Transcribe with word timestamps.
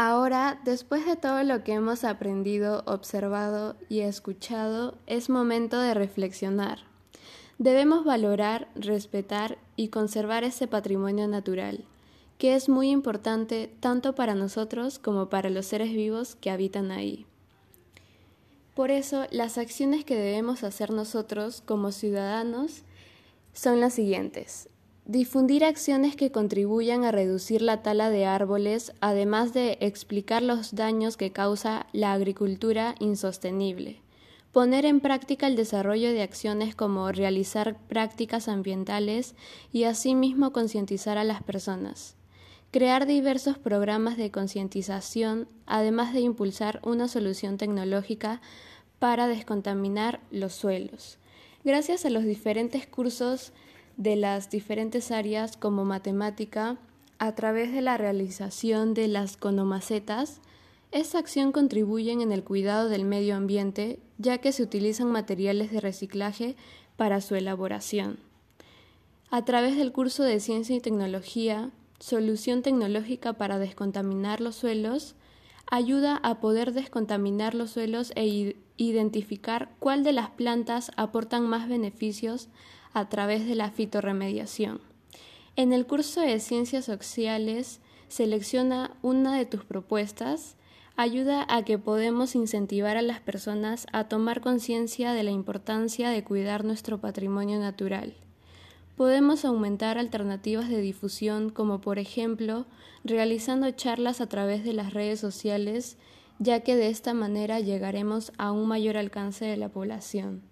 Ahora, 0.00 0.60
después 0.64 1.04
de 1.06 1.16
todo 1.16 1.42
lo 1.42 1.64
que 1.64 1.72
hemos 1.72 2.04
aprendido, 2.04 2.84
observado 2.86 3.74
y 3.88 4.02
escuchado, 4.02 4.96
es 5.08 5.28
momento 5.28 5.80
de 5.80 5.92
reflexionar. 5.92 6.84
Debemos 7.58 8.04
valorar, 8.04 8.68
respetar 8.76 9.58
y 9.74 9.88
conservar 9.88 10.44
ese 10.44 10.68
patrimonio 10.68 11.26
natural, 11.26 11.84
que 12.38 12.54
es 12.54 12.68
muy 12.68 12.90
importante 12.90 13.74
tanto 13.80 14.14
para 14.14 14.36
nosotros 14.36 15.00
como 15.00 15.30
para 15.30 15.50
los 15.50 15.66
seres 15.66 15.90
vivos 15.90 16.36
que 16.36 16.52
habitan 16.52 16.92
ahí. 16.92 17.26
Por 18.76 18.92
eso, 18.92 19.26
las 19.32 19.58
acciones 19.58 20.04
que 20.04 20.14
debemos 20.14 20.62
hacer 20.62 20.92
nosotros 20.92 21.60
como 21.60 21.90
ciudadanos 21.90 22.84
son 23.52 23.80
las 23.80 23.94
siguientes. 23.94 24.68
Difundir 25.08 25.64
acciones 25.64 26.16
que 26.16 26.30
contribuyan 26.30 27.02
a 27.02 27.10
reducir 27.10 27.62
la 27.62 27.82
tala 27.82 28.10
de 28.10 28.26
árboles, 28.26 28.92
además 29.00 29.54
de 29.54 29.78
explicar 29.80 30.42
los 30.42 30.74
daños 30.74 31.16
que 31.16 31.32
causa 31.32 31.86
la 31.94 32.12
agricultura 32.12 32.94
insostenible. 32.98 34.02
Poner 34.52 34.84
en 34.84 35.00
práctica 35.00 35.46
el 35.46 35.56
desarrollo 35.56 36.12
de 36.12 36.20
acciones 36.20 36.74
como 36.74 37.10
realizar 37.10 37.78
prácticas 37.88 38.48
ambientales 38.48 39.34
y 39.72 39.84
asimismo 39.84 40.52
concientizar 40.52 41.16
a 41.16 41.24
las 41.24 41.42
personas. 41.42 42.14
Crear 42.70 43.06
diversos 43.06 43.56
programas 43.56 44.18
de 44.18 44.30
concientización, 44.30 45.48
además 45.64 46.12
de 46.12 46.20
impulsar 46.20 46.82
una 46.84 47.08
solución 47.08 47.56
tecnológica 47.56 48.42
para 48.98 49.26
descontaminar 49.26 50.20
los 50.30 50.52
suelos. 50.52 51.16
Gracias 51.64 52.04
a 52.04 52.10
los 52.10 52.24
diferentes 52.24 52.86
cursos 52.86 53.54
de 53.98 54.16
las 54.16 54.48
diferentes 54.48 55.10
áreas 55.10 55.58
como 55.58 55.84
matemática 55.84 56.78
a 57.18 57.34
través 57.34 57.72
de 57.72 57.82
la 57.82 57.98
realización 57.98 58.94
de 58.94 59.08
las 59.08 59.36
conomacetas, 59.36 60.40
esta 60.92 61.18
acción 61.18 61.52
contribuye 61.52 62.12
en 62.12 62.32
el 62.32 62.44
cuidado 62.44 62.88
del 62.88 63.04
medio 63.04 63.36
ambiente 63.36 63.98
ya 64.16 64.38
que 64.38 64.52
se 64.52 64.62
utilizan 64.62 65.10
materiales 65.10 65.70
de 65.70 65.80
reciclaje 65.80 66.56
para 66.96 67.20
su 67.20 67.34
elaboración. 67.34 68.18
A 69.30 69.44
través 69.44 69.76
del 69.76 69.92
curso 69.92 70.22
de 70.22 70.40
Ciencia 70.40 70.76
y 70.76 70.80
Tecnología, 70.80 71.70
Solución 71.98 72.62
Tecnológica 72.62 73.34
para 73.34 73.58
Descontaminar 73.58 74.40
los 74.40 74.56
Suelos, 74.56 75.16
ayuda 75.70 76.16
a 76.22 76.40
poder 76.40 76.72
descontaminar 76.72 77.54
los 77.54 77.72
suelos 77.72 78.12
e 78.14 78.56
identificar 78.78 79.68
cuál 79.78 80.04
de 80.04 80.12
las 80.12 80.30
plantas 80.30 80.90
aportan 80.96 81.46
más 81.46 81.68
beneficios 81.68 82.48
a 82.94 83.10
través 83.10 83.46
de 83.46 83.54
la 83.54 83.70
fitorremediación. 83.70 84.80
En 85.56 85.72
el 85.72 85.86
curso 85.86 86.20
de 86.20 86.40
Ciencias 86.40 86.86
Sociales, 86.86 87.80
selecciona 88.08 88.96
una 89.02 89.36
de 89.36 89.44
tus 89.44 89.64
propuestas, 89.64 90.56
ayuda 90.96 91.44
a 91.48 91.64
que 91.64 91.78
podemos 91.78 92.34
incentivar 92.34 92.96
a 92.96 93.02
las 93.02 93.20
personas 93.20 93.86
a 93.92 94.04
tomar 94.04 94.40
conciencia 94.40 95.12
de 95.12 95.22
la 95.22 95.30
importancia 95.30 96.10
de 96.10 96.24
cuidar 96.24 96.64
nuestro 96.64 96.98
patrimonio 96.98 97.58
natural. 97.58 98.14
Podemos 98.96 99.44
aumentar 99.44 99.96
alternativas 99.96 100.68
de 100.68 100.80
difusión 100.80 101.50
como 101.50 101.80
por 101.80 102.00
ejemplo 102.00 102.66
realizando 103.04 103.70
charlas 103.70 104.20
a 104.20 104.28
través 104.28 104.64
de 104.64 104.72
las 104.72 104.92
redes 104.92 105.20
sociales, 105.20 105.96
ya 106.38 106.60
que 106.60 106.76
de 106.76 106.88
esta 106.88 107.14
manera 107.14 107.60
llegaremos 107.60 108.32
a 108.38 108.52
un 108.52 108.68
mayor 108.68 108.96
alcance 108.96 109.44
de 109.44 109.56
la 109.56 109.68
población. 109.68 110.42